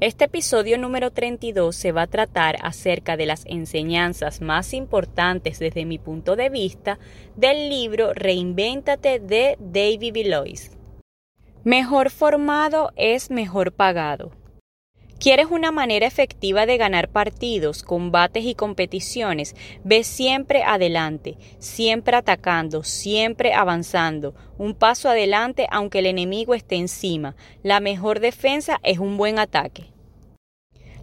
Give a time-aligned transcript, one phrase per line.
[0.00, 5.84] Este episodio número 32 se va a tratar acerca de las enseñanzas más importantes desde
[5.84, 6.98] mi punto de vista
[7.36, 10.70] del libro Reinvéntate de David Belois.
[11.64, 14.32] Mejor formado es mejor pagado.
[15.20, 19.54] ¿Quieres una manera efectiva de ganar partidos, combates y competiciones?
[19.84, 27.36] Ve siempre adelante, siempre atacando, siempre avanzando, un paso adelante aunque el enemigo esté encima.
[27.62, 29.92] La mejor defensa es un buen ataque.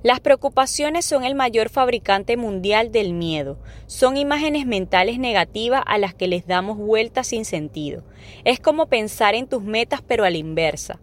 [0.02, 3.60] Las preocupaciones son el mayor fabricante mundial del miedo.
[3.86, 8.04] Son imágenes mentales negativas a las que les damos vueltas sin sentido.
[8.46, 11.00] Es como pensar en tus metas pero a la inversa.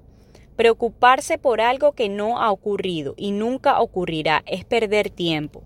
[0.56, 5.62] Preocuparse por algo que no ha ocurrido y nunca ocurrirá es perder tiempo.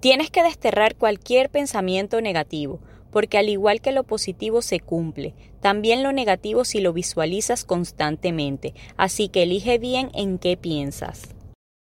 [0.00, 6.02] Tienes que desterrar cualquier pensamiento negativo, porque al igual que lo positivo se cumple, también
[6.02, 11.34] lo negativo si lo visualizas constantemente, así que elige bien en qué piensas.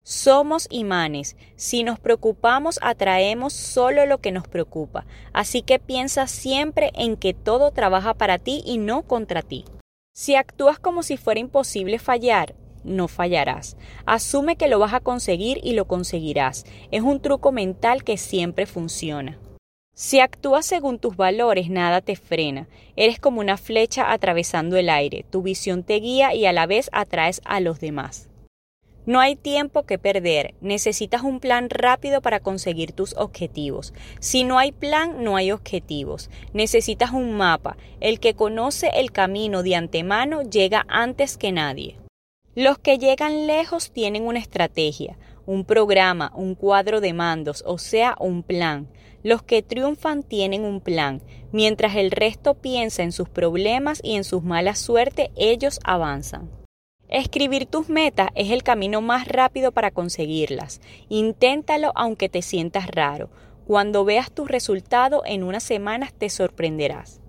[0.08, 1.36] Somos imanes.
[1.56, 5.08] Si nos preocupamos, atraemos solo lo que nos preocupa.
[5.34, 9.66] Así que piensa siempre en que todo trabaja para ti y no contra ti.
[10.18, 13.76] Si actúas como si fuera imposible fallar, no fallarás.
[14.06, 16.66] Asume que lo vas a conseguir y lo conseguirás.
[16.90, 19.38] Es un truco mental que siempre funciona.
[19.94, 22.70] Si actúas según tus valores, nada te frena.
[22.96, 25.26] Eres como una flecha atravesando el aire.
[25.30, 28.30] Tu visión te guía y a la vez atraes a los demás.
[29.06, 33.94] No hay tiempo que perder, necesitas un plan rápido para conseguir tus objetivos.
[34.20, 36.32] Si no hay plan, no hay objetivos.
[36.54, 37.78] Necesitas un mapa.
[38.00, 42.00] El que conoce el camino de antemano llega antes que nadie.
[42.56, 48.16] Los que llegan lejos tienen una estrategia, un programa, un cuadro de mandos, o sea,
[48.20, 48.88] un plan.
[49.22, 51.22] Los que triunfan tienen un plan.
[51.52, 56.65] Mientras el resto piensa en sus problemas y en sus malas suerte, ellos avanzan.
[57.08, 60.82] Escribir tus metas es el camino más rápido para conseguirlas.
[61.08, 63.30] Inténtalo aunque te sientas raro.
[63.68, 67.22] Cuando veas tus resultados en unas semanas te sorprenderás.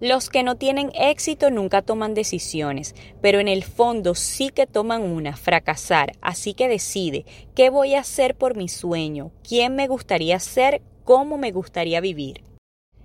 [0.00, 5.02] Los que no tienen éxito nunca toman decisiones, pero en el fondo sí que toman
[5.02, 10.40] una, fracasar, así que decide qué voy a hacer por mi sueño, quién me gustaría
[10.40, 12.42] ser, cómo me gustaría vivir.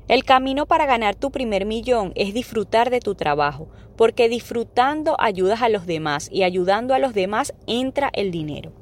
[0.09, 5.61] El camino para ganar tu primer millón es disfrutar de tu trabajo, porque disfrutando ayudas
[5.61, 8.73] a los demás y ayudando a los demás entra el dinero.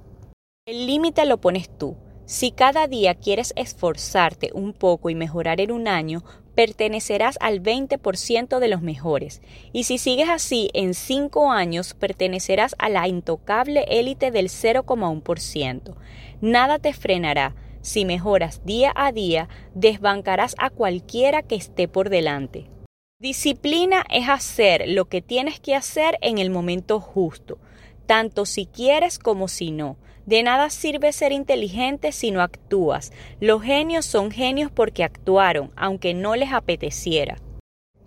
[0.66, 1.98] El límite lo pones tú.
[2.24, 6.24] Si cada día quieres esforzarte un poco y mejorar en un año,
[6.56, 9.42] pertenecerás al 20% de los mejores.
[9.74, 15.94] Y si sigues así, en 5 años pertenecerás a la intocable élite del 0,1%.
[16.40, 17.54] Nada te frenará
[17.88, 22.70] si mejoras día a día, desbancarás a cualquiera que esté por delante.
[23.18, 27.60] Disciplina es hacer lo que tienes que hacer en el momento justo,
[28.06, 29.96] tanto si quieres como si no.
[30.26, 33.14] De nada sirve ser inteligente si no actúas.
[33.40, 37.38] Los genios son genios porque actuaron, aunque no les apeteciera.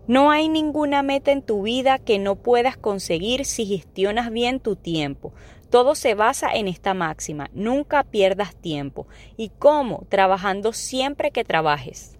[0.06, 4.76] No hay ninguna meta en tu vida que no puedas conseguir si gestionas bien tu
[4.76, 5.32] tiempo.
[5.70, 9.06] Todo se basa en esta máxima, nunca pierdas tiempo.
[9.36, 10.04] ¿Y cómo?
[10.08, 12.16] Trabajando siempre que trabajes.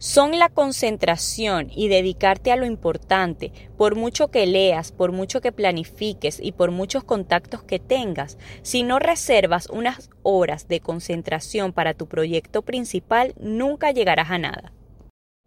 [0.00, 5.50] Son la concentración y dedicarte a lo importante, por mucho que leas, por mucho que
[5.50, 8.38] planifiques y por muchos contactos que tengas.
[8.62, 14.72] Si no reservas unas horas de concentración para tu proyecto principal, nunca llegarás a nada.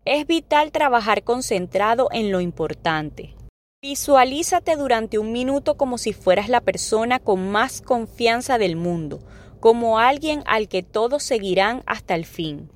[0.03, 3.35] Es vital trabajar concentrado en lo importante.
[3.83, 9.19] Visualízate durante un minuto como si fueras la persona con más confianza del mundo,
[9.59, 12.69] como alguien al que todos seguirán hasta el fin.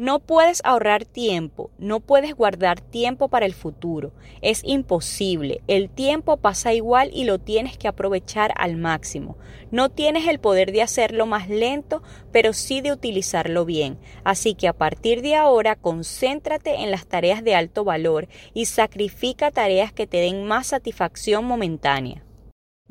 [0.00, 4.12] No puedes ahorrar tiempo, no puedes guardar tiempo para el futuro.
[4.40, 5.60] Es imposible.
[5.66, 9.36] El tiempo pasa igual y lo tienes que aprovechar al máximo.
[9.70, 12.02] No tienes el poder de hacerlo más lento,
[12.32, 13.98] pero sí de utilizarlo bien.
[14.24, 19.50] Así que a partir de ahora concéntrate en las tareas de alto valor y sacrifica
[19.50, 22.24] tareas que te den más satisfacción momentánea.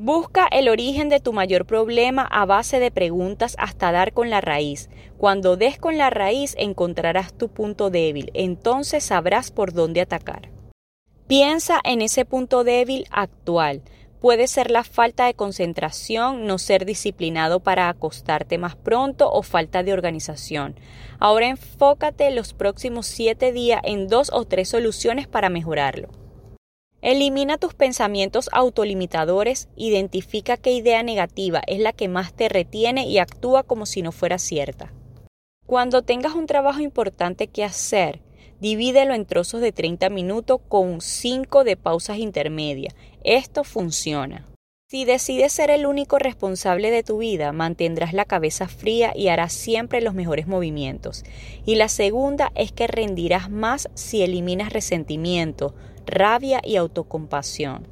[0.01, 4.39] Busca el origen de tu mayor problema a base de preguntas hasta dar con la
[4.39, 4.89] raíz.
[5.17, 10.51] Cuando des con la raíz encontrarás tu punto débil, entonces sabrás por dónde atacar.
[11.27, 13.81] Piensa en ese punto débil actual.
[14.21, 19.83] Puede ser la falta de concentración, no ser disciplinado para acostarte más pronto o falta
[19.83, 20.79] de organización.
[21.19, 26.07] Ahora enfócate los próximos siete días en dos o tres soluciones para mejorarlo.
[27.01, 33.19] Elimina tus pensamientos autolimitadores, identifica qué idea negativa es la que más te retiene y
[33.19, 34.91] actúa como si no fuera cierta.
[35.65, 38.21] Cuando tengas un trabajo importante que hacer,
[38.59, 42.95] divídelo en trozos de 30 minutos con 5 de pausas intermedias.
[43.23, 44.45] Esto funciona.
[44.91, 49.53] Si decides ser el único responsable de tu vida, mantendrás la cabeza fría y harás
[49.53, 51.23] siempre los mejores movimientos.
[51.63, 55.75] Y la segunda es que rendirás más si eliminas resentimiento,
[56.09, 57.87] rabia y autocompasión.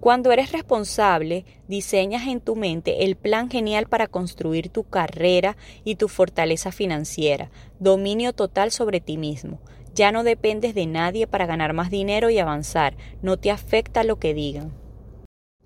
[0.00, 5.96] Cuando eres responsable, diseñas en tu mente el plan genial para construir tu carrera y
[5.96, 7.50] tu fortaleza financiera,
[7.80, 9.58] dominio total sobre ti mismo.
[9.94, 14.20] Ya no dependes de nadie para ganar más dinero y avanzar, no te afecta lo
[14.20, 14.72] que digan.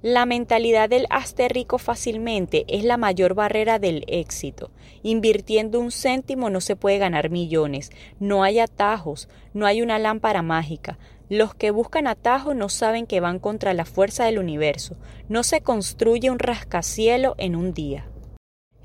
[0.02, 4.72] La mentalidad del hazte rico fácilmente es la mayor barrera del éxito.
[5.04, 10.42] Invirtiendo un céntimo no se puede ganar millones, no hay atajos, no hay una lámpara
[10.42, 10.98] mágica,
[11.32, 14.98] los que buscan atajo no saben que van contra la fuerza del universo.
[15.30, 18.06] No se construye un rascacielo en un día.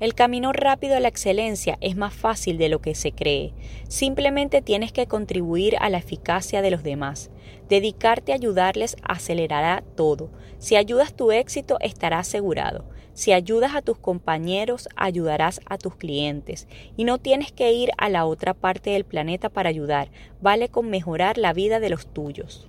[0.00, 3.52] El camino rápido a la excelencia es más fácil de lo que se cree.
[3.88, 7.30] Simplemente tienes que contribuir a la eficacia de los demás.
[7.68, 10.30] Dedicarte a ayudarles acelerará todo.
[10.56, 12.88] Si ayudas tu éxito, estará asegurado.
[13.18, 16.68] Si ayudas a tus compañeros, ayudarás a tus clientes.
[16.96, 20.08] Y no tienes que ir a la otra parte del planeta para ayudar.
[20.40, 22.68] Vale con mejorar la vida de los tuyos.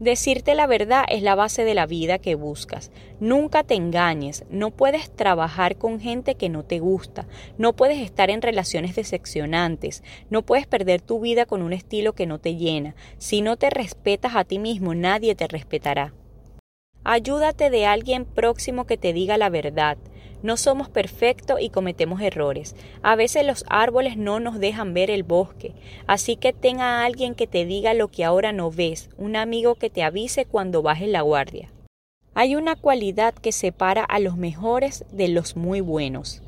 [0.00, 2.90] Decirte la verdad es la base de la vida que buscas.
[3.20, 8.28] Nunca te engañes, no puedes trabajar con gente que no te gusta, no puedes estar
[8.28, 12.96] en relaciones decepcionantes, no puedes perder tu vida con un estilo que no te llena.
[13.18, 16.12] Si no te respetas a ti mismo, nadie te respetará.
[17.08, 19.96] Ayúdate de alguien próximo que te diga la verdad.
[20.42, 22.74] No somos perfectos y cometemos errores.
[23.00, 25.72] A veces los árboles no nos dejan ver el bosque,
[26.08, 29.76] así que tenga a alguien que te diga lo que ahora no ves, un amigo
[29.76, 31.68] que te avise cuando bajes la guardia.
[32.34, 36.42] Hay una cualidad que separa a los mejores de los muy buenos.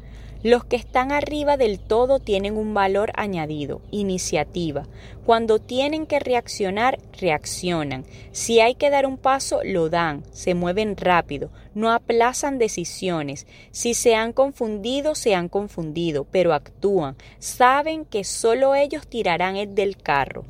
[0.44, 4.86] Los que están arriba del todo tienen un valor añadido, iniciativa.
[5.26, 8.04] Cuando tienen que reaccionar, reaccionan.
[8.30, 13.48] Si hay que dar un paso, lo dan, se mueven rápido, no aplazan decisiones.
[13.72, 17.16] Si se han confundido, se han confundido, pero actúan.
[17.40, 20.44] Saben que solo ellos tirarán el del carro.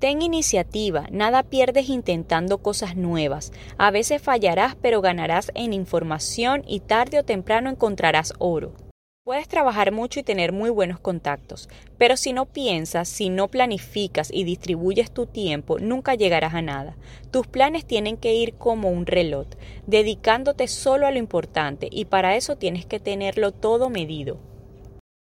[0.00, 3.52] Ten iniciativa, nada pierdes intentando cosas nuevas.
[3.78, 8.89] A veces fallarás, pero ganarás en información y tarde o temprano encontrarás oro.
[9.30, 11.68] Puedes trabajar mucho y tener muy buenos contactos,
[11.98, 16.96] pero si no piensas, si no planificas y distribuyes tu tiempo, nunca llegarás a nada.
[17.30, 19.46] Tus planes tienen que ir como un reloj,
[19.86, 24.40] dedicándote solo a lo importante y para eso tienes que tenerlo todo medido.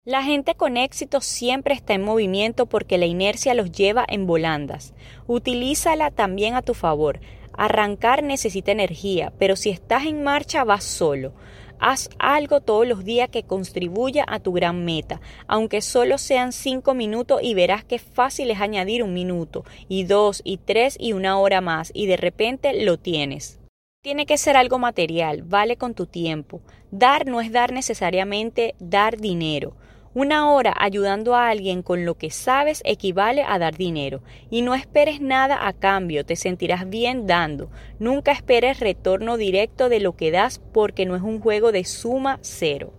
[0.06, 4.94] La gente con éxito siempre está en movimiento porque la inercia los lleva en volandas.
[5.28, 7.20] Utilízala también a tu favor.
[7.52, 11.34] Arrancar necesita energía, pero si estás en marcha vas solo.
[11.80, 16.94] Haz algo todos los días que contribuya a tu gran meta, aunque solo sean cinco
[16.94, 21.40] minutos y verás qué fácil es añadir un minuto, y dos, y tres, y una
[21.40, 23.60] hora más, y de repente lo tienes.
[24.02, 26.62] Tiene que ser algo material, vale con tu tiempo.
[26.92, 29.76] Dar no es dar necesariamente dar dinero.
[30.16, 34.22] Una hora ayudando a alguien con lo que sabes equivale a dar dinero.
[34.50, 37.70] Y no esperes nada a cambio, te sentirás bien dando.
[38.00, 42.40] Nunca esperes retorno directo de lo que das porque no es un juego de suma
[42.42, 42.92] cero.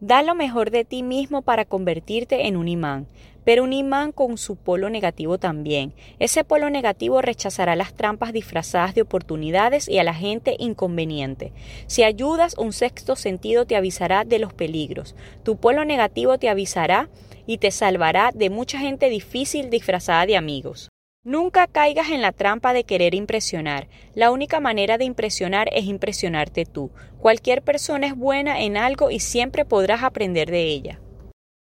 [0.00, 3.08] Da lo mejor de ti mismo para convertirte en un imán,
[3.48, 5.94] pero un imán con su polo negativo también.
[6.18, 11.54] Ese polo negativo rechazará las trampas disfrazadas de oportunidades y a la gente inconveniente.
[11.86, 15.16] Si ayudas, un sexto sentido te avisará de los peligros.
[15.44, 17.08] Tu polo negativo te avisará
[17.46, 20.90] y te salvará de mucha gente difícil disfrazada de amigos.
[21.24, 23.88] Nunca caigas en la trampa de querer impresionar.
[24.14, 26.90] La única manera de impresionar es impresionarte tú.
[27.18, 31.00] Cualquier persona es buena en algo y siempre podrás aprender de ella.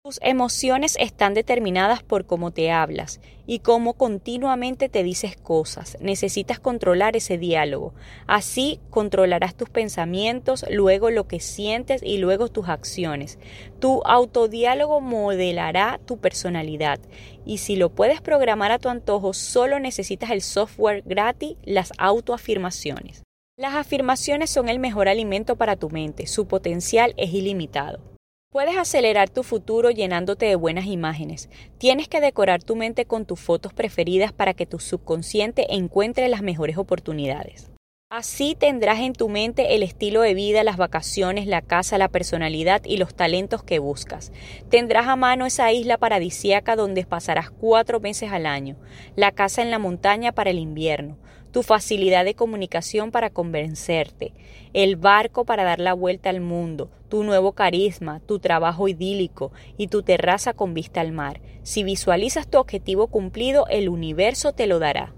[0.07, 5.97] Tus emociones están determinadas por cómo te hablas y cómo continuamente te dices cosas.
[5.99, 7.93] Necesitas controlar ese diálogo.
[8.25, 13.37] Así controlarás tus pensamientos, luego lo que sientes y luego tus acciones.
[13.79, 17.01] Tu autodiálogo modelará tu personalidad
[17.45, 23.23] y si lo puedes programar a tu antojo, solo necesitas el software gratis, las autoafirmaciones.
[23.57, 28.06] Las afirmaciones son el mejor alimento para tu mente, su potencial es ilimitado.
[28.49, 31.49] Puedes acelerar tu futuro llenándote de buenas imágenes.
[31.77, 36.41] Tienes que decorar tu mente con tus fotos preferidas para que tu subconsciente encuentre las
[36.41, 37.69] mejores oportunidades.
[38.09, 42.81] Así tendrás en tu mente el estilo de vida, las vacaciones, la casa, la personalidad
[42.85, 44.31] y los talentos que buscas.
[44.69, 48.77] Tendrás a mano esa isla paradisíaca donde pasarás cuatro meses al año,
[49.17, 51.17] la casa en la montaña para el invierno,
[51.51, 54.33] tu facilidad de comunicación para convencerte,
[54.73, 59.87] el barco para dar la vuelta al mundo, tu nuevo carisma, tu trabajo idílico y
[59.87, 61.41] tu terraza con vista al mar.
[61.63, 65.13] Si visualizas tu objetivo cumplido, el universo te lo dará.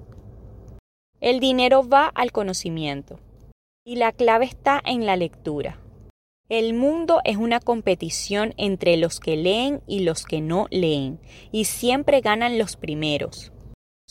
[1.22, 3.20] El dinero va al conocimiento
[3.84, 5.80] y la clave está en la lectura.
[6.50, 11.20] El mundo es una competición entre los que leen y los que no leen,
[11.52, 13.52] y siempre ganan los primeros.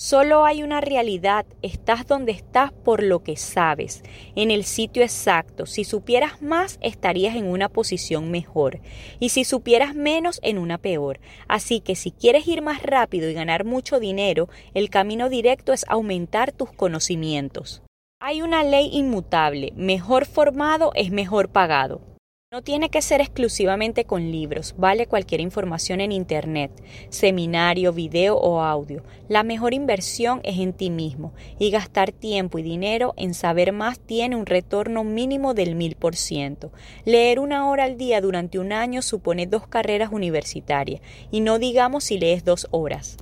[0.00, 4.04] Solo hay una realidad, estás donde estás por lo que sabes,
[4.36, 5.66] en el sitio exacto.
[5.66, 8.78] Si supieras más, estarías en una posición mejor,
[9.18, 11.18] y si supieras menos, en una peor.
[11.48, 15.84] Así que si quieres ir más rápido y ganar mucho dinero, el camino directo es
[15.88, 17.82] aumentar tus conocimientos.
[18.20, 22.17] Hay una ley inmutable, mejor formado es mejor pagado.
[22.50, 26.72] No tiene que ser exclusivamente con libros, vale cualquier información en Internet,
[27.10, 29.02] seminario, video o audio.
[29.28, 34.00] La mejor inversión es en ti mismo y gastar tiempo y dinero en saber más
[34.00, 36.72] tiene un retorno mínimo del mil por ciento.
[37.04, 42.04] Leer una hora al día durante un año supone dos carreras universitarias y no digamos
[42.04, 43.18] si lees dos horas.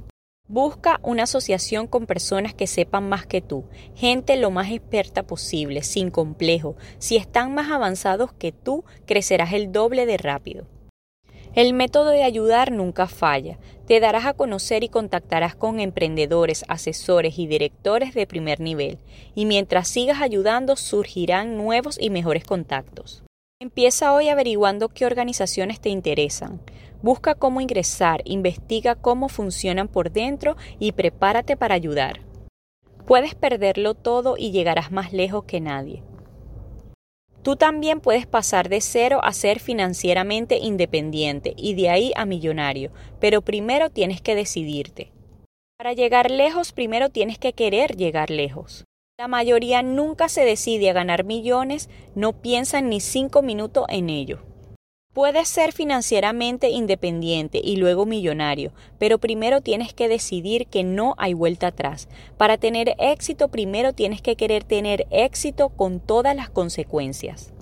[0.48, 3.64] Busca una asociación con personas que sepan más que tú,
[3.96, 6.76] gente lo más experta posible, sin complejo.
[6.98, 10.66] Si están más avanzados que tú, crecerás el doble de rápido.
[11.52, 13.58] El método de ayudar nunca falla.
[13.88, 18.98] Te darás a conocer y contactarás con emprendedores, asesores y directores de primer nivel,
[19.34, 23.24] y mientras sigas ayudando surgirán nuevos y mejores contactos.
[23.58, 26.60] Empieza hoy averiguando qué organizaciones te interesan.
[27.02, 32.20] Busca cómo ingresar, investiga cómo funcionan por dentro y prepárate para ayudar.
[33.06, 36.02] Puedes perderlo todo y llegarás más lejos que nadie.
[37.42, 42.90] Tú también puedes pasar de cero a ser financieramente independiente y de ahí a millonario,
[43.20, 45.12] pero primero tienes que decidirte.
[45.78, 48.84] Para llegar lejos, primero tienes que querer llegar lejos.
[49.16, 54.40] La mayoría nunca se decide a ganar millones, no piensan ni cinco minutos en ello.
[55.16, 61.32] Puedes ser financieramente independiente y luego millonario, pero primero tienes que decidir que no hay
[61.32, 62.10] vuelta atrás.
[62.36, 67.54] Para tener éxito primero tienes que querer tener éxito con todas las consecuencias.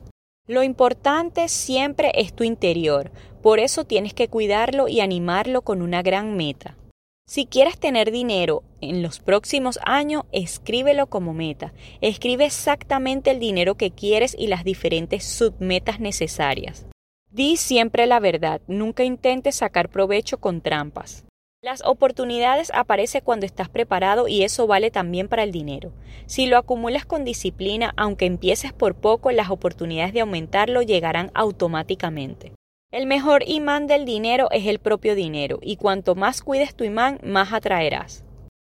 [0.49, 6.03] Lo importante siempre es tu interior, por eso tienes que cuidarlo y animarlo con una
[6.03, 6.77] gran meta.
[7.25, 11.73] Si quieres tener dinero en los próximos años, escríbelo como meta.
[12.01, 16.89] Escribe exactamente el dinero que quieres y las diferentes submetas necesarias.
[17.35, 21.25] Di siempre la verdad, nunca intentes sacar provecho con trampas.
[21.65, 25.91] Las oportunidades aparecen cuando estás preparado y eso vale también para el dinero.
[26.27, 32.53] Si lo acumulas con disciplina, aunque empieces por poco, las oportunidades de aumentarlo llegarán automáticamente.
[32.93, 37.19] El mejor imán del dinero es el propio dinero y cuanto más cuides tu imán,
[37.25, 38.23] más atraerás.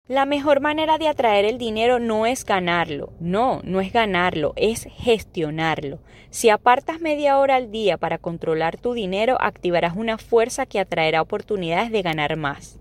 [0.08, 4.86] La mejor manera de atraer el dinero no es ganarlo, no, no es ganarlo, es
[4.98, 5.98] gestionarlo.
[6.30, 11.22] Si apartas media hora al día para controlar tu dinero, activarás una fuerza que atraerá
[11.22, 12.78] oportunidades de ganar más.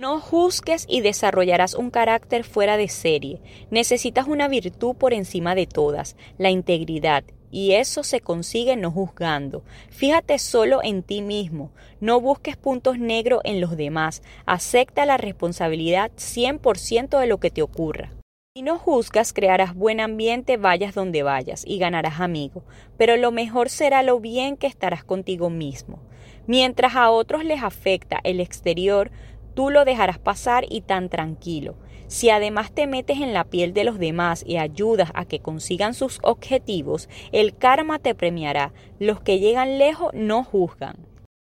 [0.00, 3.42] No juzgues y desarrollarás un carácter fuera de serie.
[3.70, 9.62] Necesitas una virtud por encima de todas, la integridad, y eso se consigue no juzgando.
[9.90, 16.10] Fíjate solo en ti mismo, no busques puntos negros en los demás, acepta la responsabilidad
[16.16, 18.10] 100% de lo que te ocurra.
[18.54, 22.64] Si no juzgas, crearás buen ambiente vayas donde vayas y ganarás amigos,
[22.96, 26.00] pero lo mejor será lo bien que estarás contigo mismo.
[26.46, 29.10] Mientras a otros les afecta el exterior,
[29.54, 31.76] tú lo dejarás pasar y tan tranquilo.
[32.12, 35.94] Si además te metes en la piel de los demás y ayudas a que consigan
[35.94, 38.74] sus objetivos, el karma te premiará.
[38.98, 40.96] Los que llegan lejos no juzgan.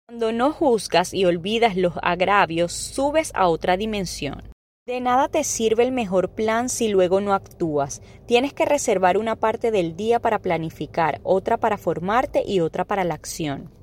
[0.07, 4.43] Cuando no juzgas y olvidas los agravios, subes a otra dimensión.
[4.85, 8.03] De nada te sirve el mejor plan si luego no actúas.
[8.27, 13.03] Tienes que reservar una parte del día para planificar, otra para formarte y otra para
[13.03, 13.80] la acción.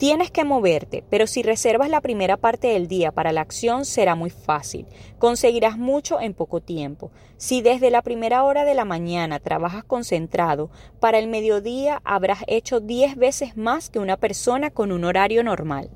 [0.00, 4.14] Tienes que moverte, pero si reservas la primera parte del día para la acción será
[4.14, 4.86] muy fácil.
[5.18, 7.10] Conseguirás mucho en poco tiempo.
[7.36, 12.80] Si desde la primera hora de la mañana trabajas concentrado, para el mediodía habrás hecho
[12.80, 15.90] 10 veces más que una persona con un horario normal.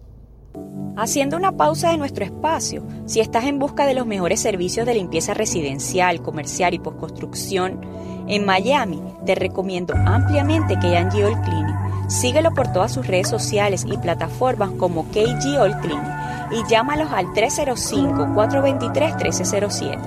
[0.99, 4.97] Haciendo una pausa de nuestro espacio, si estás en busca de los mejores servicios de
[4.97, 7.81] limpieza residencial, comercial y postconstrucción,
[8.27, 13.97] en Miami te recomiendo ampliamente hayan Oil Cleaning Síguelo por todas sus redes sociales y
[13.97, 19.99] plataformas como KG All Clean y llámalos al 305-423-1307.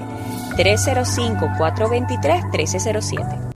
[0.56, 3.54] 305-423-1307.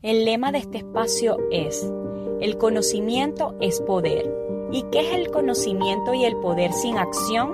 [0.00, 1.86] El lema de este espacio es,
[2.40, 4.34] el conocimiento es poder.
[4.72, 7.52] ¿Y qué es el conocimiento y el poder sin acción?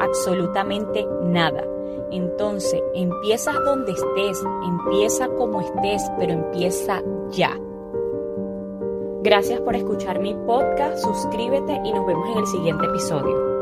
[0.00, 1.62] Absolutamente nada.
[2.10, 7.58] Entonces, empiezas donde estés, empieza como estés, pero empieza ya.
[9.22, 13.45] Gracias por escuchar mi podcast, suscríbete y nos vemos en el siguiente episodio.